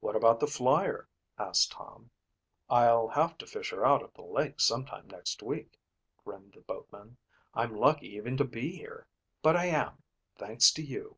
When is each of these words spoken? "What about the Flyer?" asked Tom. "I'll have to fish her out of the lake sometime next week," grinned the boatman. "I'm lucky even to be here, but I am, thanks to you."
"What 0.00 0.14
about 0.14 0.40
the 0.40 0.46
Flyer?" 0.46 1.08
asked 1.38 1.72
Tom. 1.72 2.10
"I'll 2.68 3.08
have 3.08 3.38
to 3.38 3.46
fish 3.46 3.70
her 3.70 3.82
out 3.82 4.02
of 4.02 4.12
the 4.12 4.20
lake 4.20 4.60
sometime 4.60 5.08
next 5.08 5.42
week," 5.42 5.80
grinned 6.22 6.52
the 6.52 6.60
boatman. 6.60 7.16
"I'm 7.54 7.74
lucky 7.74 8.08
even 8.08 8.36
to 8.36 8.44
be 8.44 8.76
here, 8.76 9.06
but 9.40 9.56
I 9.56 9.68
am, 9.68 10.02
thanks 10.36 10.70
to 10.72 10.82
you." 10.82 11.16